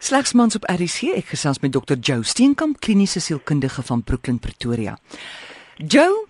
[0.00, 1.98] Slegs mans op RC ek gesels met Dr.
[2.00, 4.94] Joe Steenkamp, kliniese sielkundige van Brooklyn Pretoria.
[5.76, 6.22] Joe,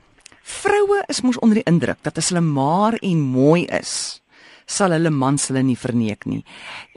[0.42, 3.92] vroue is mos onder die indruk dat as hulle maar en mooi is,
[4.66, 6.40] sal hulle mans hulle nie verneek nie.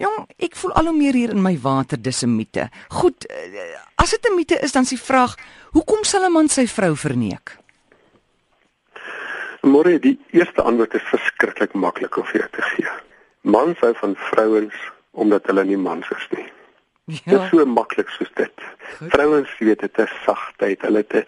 [0.01, 2.65] Jong, ek voel al hoe meer hier in my water dis 'n mite.
[2.89, 5.37] Goed, eh, as dit 'n mite is, dan is die vraag,
[5.77, 7.57] hoekom sal 'n man sy vrou verneek?
[9.61, 12.91] Môre, die eerste antwoord is verskriklik maklik om vir jou te gee.
[13.41, 14.73] Mans hou van vrouens
[15.11, 16.49] omdat hulle nie mans is nie.
[17.05, 17.20] Ja.
[17.25, 18.51] Dit is so maklik soos dit.
[18.97, 19.09] Goed.
[19.11, 20.82] Vrouens weet dit is sagtheid.
[20.82, 21.25] Hulle het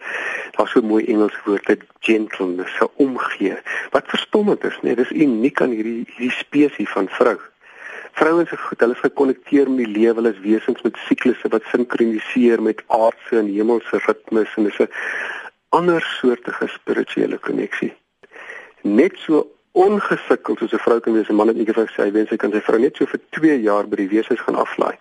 [0.56, 3.58] daar's so mooi Engels woord, dit gentleness, se omgee.
[3.90, 7.36] Wat verstommend is, nee, dis uniek aan hierdie hierdie spesies van vrou.
[8.16, 11.68] Vrouens is goed, hulle is gekonnekteer met die lewe, hulle is wesens met siklusse wat
[11.72, 14.88] sinkroniseer met aardse en hemelse ritmes en dis 'n
[15.76, 17.92] ander soortige spirituele koneksie.
[18.82, 22.30] Net so ongesukkeld soos 'n vrou kan wees, 'n man het eendag gesê hy wens
[22.30, 24.96] hy kan sy vrou net so vir 2 jaar by die wees gaan aflaai.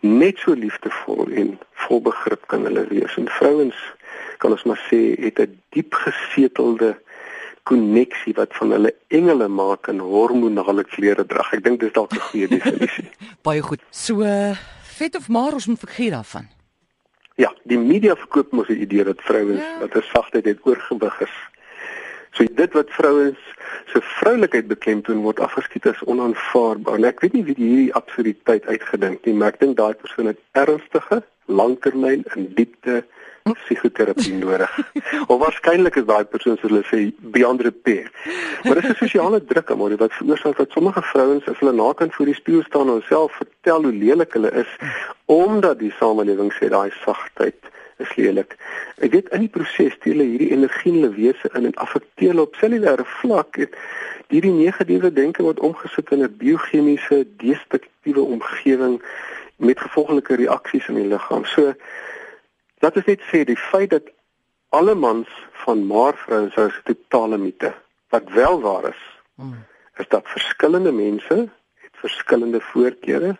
[0.00, 3.16] Net so liefdevol en vol begrip kan hulle wees.
[3.16, 3.76] En vrouens
[4.38, 6.96] kan ons maar sê het 'n diep gesetelde
[7.62, 11.44] koneksie wat van hulle engele maak en hormonale klere dra.
[11.52, 13.10] Ek dink dis dalk 'n goeie definisie.
[13.42, 13.80] Baie goed.
[13.90, 14.24] So
[14.96, 16.48] vet of maar ons moet vergeet daarvan.
[17.40, 19.78] Ja, die media verkoop mos die idee dat vrouens ja.
[19.80, 21.36] wat 'n sagtheid het oorgewig is.
[22.36, 23.38] So dit wat vrouens
[23.92, 27.00] se vroulikheid beklemtoon word afgeskiet as onaanvaarbaar.
[27.00, 30.38] En ek weet nie wie hierdie absurditeit uitgedink nie, maar ek dink daai persoon het
[30.58, 33.02] ernstige, langtermyn en diepte
[33.64, 34.70] psigoterapie nodig.
[35.30, 37.00] of waarskynlik is daai persoon soos hulle sê
[37.34, 38.10] beyond repair.
[38.64, 42.30] Maar dis 'n sosiale druk amore wat veroorsaak dat sommige vrouens as hulle nakant voor
[42.30, 44.70] die spieël staan en hulself vertel hoe lelik hulle is
[45.26, 47.58] omdat die samelewing sê daai sagtheid
[48.00, 48.56] is lelik.
[48.98, 52.32] Ek weet in die proses steel hulle hierdie energie in hulle wese in en affekteer
[52.32, 53.76] hulle op cellulêre vlak en
[54.30, 59.00] hierdie negatiewe denke word omgesit in 'n biochemiese destruktiewe omgewing
[59.56, 61.44] met gevolglike reaksies in die liggaam.
[61.44, 61.74] So
[62.80, 64.08] dat is net sê die feit dat
[64.70, 65.28] alle mans
[65.64, 67.74] van maar vrouens is 'n totale mite.
[68.08, 69.02] Wat wel waar is,
[69.34, 69.64] hmm.
[69.96, 73.36] is dat verskillende mense het verskillende voorkeure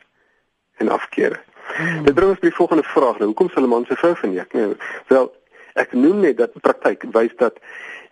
[0.76, 1.40] en afkeure.
[1.76, 2.04] Hmm.
[2.04, 3.18] Dit bring ons by die volgende vraag.
[3.18, 4.52] Nou, hoekom sal 'n man sy vrou verneek?
[4.52, 4.76] Nee,
[5.06, 5.32] wel,
[5.74, 7.58] ek noem net dat praktyk wys dat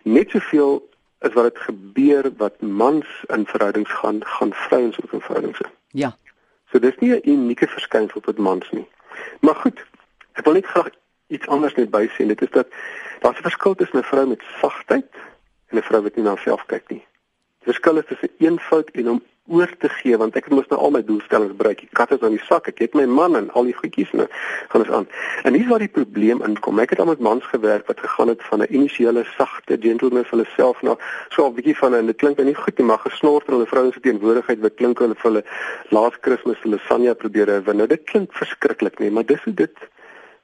[0.03, 0.89] net soveel
[1.19, 5.59] is wat dit gebeur wat mans in verhoudings gaan, gaan vrouens ook in verhoudings.
[5.91, 6.15] Ja.
[6.71, 8.87] So dis nie 'n unieke verskynsel tot mans nie.
[9.39, 9.85] Maar goed,
[10.33, 10.89] ek wil net graag
[11.27, 12.25] iets anders net bysê.
[12.27, 12.67] Dit is dat
[13.19, 15.11] daar's 'n verskil tussen 'n vrou met sagtheid
[15.67, 17.05] en 'n vrou wat nie na haarself kyk nie.
[17.59, 20.79] Die verskil is tussen eenvoud en om oor te gee want ek het mos nou
[20.79, 21.81] al my doelstellings bereik.
[21.83, 22.67] Die kat is aan die sak.
[22.71, 24.27] Ek het my man en al die goedjies nou
[24.69, 25.07] gaan ons aan.
[25.43, 26.79] En hier is waar die probleem inkom.
[26.79, 30.37] Ek het al met mans gewerk wat gegaan het van 'n initiële sagte gentleman vir
[30.37, 30.95] hulle self na
[31.29, 33.65] so 'n bietjie van 'n dit klink nou nie goed nie, maar gesnort in hulle
[33.65, 35.43] vrouens se teenwoordigheid wat klink hulle vir hulle
[35.89, 37.73] laas Kersfees Sanja probeer hê.
[37.73, 39.77] Nou dit klink verskriklik nie, maar dis hoe dit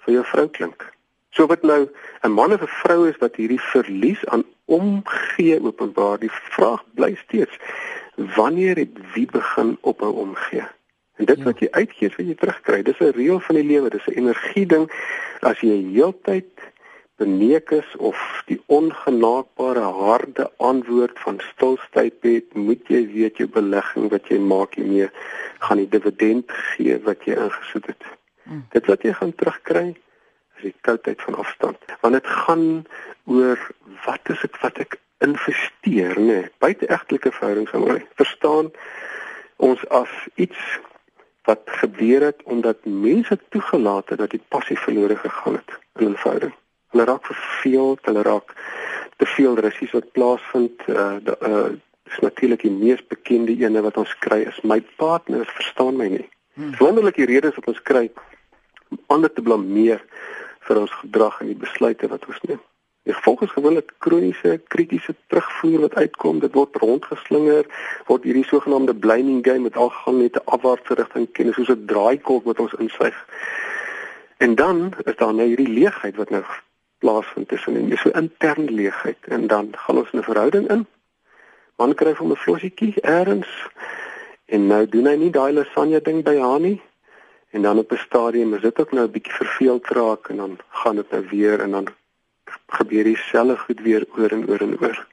[0.05, 0.93] vir jou vrou klink.
[1.31, 1.89] So wat nou
[2.23, 7.16] 'n man of 'n vrou is wat hierdie verlies aan omgee openbaar, die vraag bly
[7.16, 7.57] steeds
[8.16, 10.68] wanneer het wie begin op hom omgee?
[11.16, 11.44] En dit ja.
[11.44, 14.66] wat jy uitgee, wat jy terugkry, dis 'n reël van die lewe, dis 'n energie
[14.66, 14.92] ding.
[15.40, 16.52] As jy heeltyd
[17.16, 24.09] beneek is of die ongenaakbare harde antwoord van stilstyp het, moet jy weet jou belegging
[24.12, 25.09] wat jy maak hiermee
[25.59, 28.03] gaan die dividend gee wat jy ingesit het.
[28.44, 28.66] Hmm.
[28.76, 29.96] Dit wat jy gaan terugkry
[30.58, 31.78] is die koudheid van afstand.
[32.02, 32.86] Want dit gaan
[33.26, 33.59] oor
[34.06, 38.02] wat is dit wat ek investeer, nê, nee, buiteegtelike verhoudings aan my.
[38.20, 38.72] Verstaan
[39.64, 40.59] ons as iets
[41.46, 46.18] wat gebeur het omdat mense toegelaat het dat die passie verlore gegaan het in 'n
[46.18, 46.53] verhouding.
[46.92, 48.53] Hulle raak verveeld, hulle raak
[49.18, 50.88] te veel russies wat plaasvind.
[50.88, 51.70] Uh, uh
[52.06, 56.30] is natuurlik die mees bekende ene wat ons kry is my partner verstaan my nie.
[56.53, 56.76] Hmm.
[56.78, 58.12] Wonderlike redes wat ons kry
[58.90, 60.03] om ander te blameer
[60.59, 62.62] vir ons gedrag en die besluite wat ons neem.
[63.05, 67.67] Gevolg is gewoonlik kroniese kritiese terugvoer wat uitkom, dit word rondgeslinger,
[68.07, 71.85] word hierdie sogenaamde blaming game met al gaan net 'n afwaartse rigting ken, soos 'n
[71.85, 73.17] draaikolk wat ons insuig.
[74.37, 76.43] En dan is daar nou hierdie leegheid wat nou
[76.97, 80.85] plaasvind tussen en so interne leegheid en dan gaan ons in 'n verhouding in.
[81.78, 83.67] Man kry van 'n flosietjie eers
[84.46, 86.81] en nou doen hy nie daai lasagne ding by haar nie.
[87.49, 90.58] En dan op 'n stadium is dit ook nou 'n bietjie verveeld raak en dan
[90.69, 91.87] gaan dit nou weer en dan
[92.67, 95.08] gebeur dieselfde goed weer oor en oor en oor.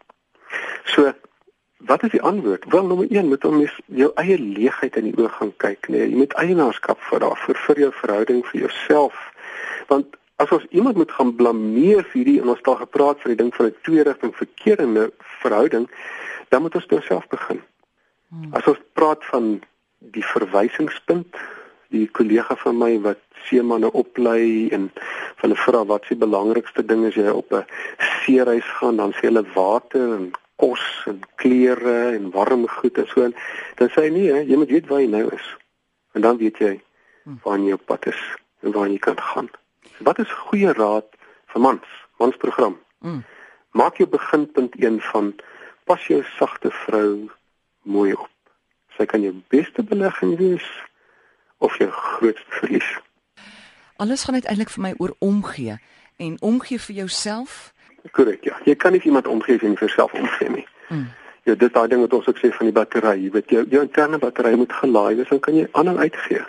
[0.84, 1.12] So
[1.76, 2.64] wat is die antwoord?
[2.70, 6.16] Wel nommer 1 moet om jou eie leegheid in die oë gaan kyk, nee, jy
[6.16, 9.19] moet eienaarskap vir daarvoor vir jou verhouding vir jouself.
[9.90, 13.34] Want as ons iemand moet gaan blameer vir hierdie en ons het al gepraat van
[13.34, 15.10] die ding van 'n twee rigting verkeerde
[15.43, 15.90] verhouding,
[16.48, 17.60] dan moet ons by onsself begin.
[18.28, 18.55] Hmm.
[18.55, 19.60] As ons praat van
[19.98, 21.37] die verwysingspunt,
[21.88, 24.90] die kollega van my wat seemanne oplei en
[25.42, 27.66] hulle vra wat se belangrikste ding is jy op 'n
[28.22, 33.28] seereis gaan dan sê hulle water en kos en klere en warm goed en so
[33.78, 35.46] dan sê hy nee jy moet weet waar jy nou is
[36.14, 36.74] en dan weet jy
[37.24, 37.36] hm.
[37.44, 38.22] waar jy op pad is
[38.62, 39.50] en waar jy kan gaan
[39.98, 41.08] wat is goeie raad
[41.52, 41.88] vir mans
[42.18, 43.22] mansprogram mm.
[43.70, 45.34] maak jou beginpunt een van
[45.84, 47.30] pas jou sagte vrou
[47.82, 48.30] mooi op
[48.96, 50.66] sy kan jou beste belegging wees
[51.62, 52.90] of jou grootste verlies.
[53.96, 55.78] Alles gaan uiteindelik vir my oor omgee
[56.16, 57.72] en omgee vir jouself.
[58.10, 58.58] Korrek, ja.
[58.64, 60.66] Jy kan nie iemand omgee as jy nie vir jouself omgee nie.
[60.88, 61.10] Hmm.
[61.42, 63.82] Ja, dit daai ding wat ons ook sê van die battery, jy weet jou jou
[63.82, 66.42] interne battery moet gelaai wees, dan kan jy aanhou uitgee.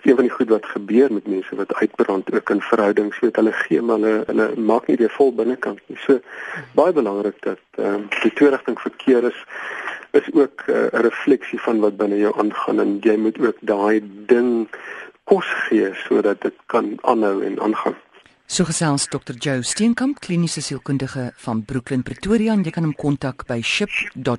[0.00, 3.18] Dit is een van die goed wat gebeur met mense wat uitbrand ook in verhoudings,
[3.20, 5.98] weet hulle gee maar hulle hulle maak nie weer vol binnekant nie.
[6.06, 6.20] So
[6.78, 9.44] baie belangrik dat ehm um, die twee rigting verkeer is
[10.10, 13.56] is ook eh, 'n uh, refleksie van wat binne jou aangaan en jy moet ook
[13.60, 14.68] daai ding
[15.30, 17.96] kos gee sodat dit kan aanhou en aangaan.
[18.50, 19.34] So gesels Dr.
[19.38, 24.36] Joe Steenkamp, kliniese sielkundige van Brooklyn Pretoria en jy kan hom kontak by ship.org.za.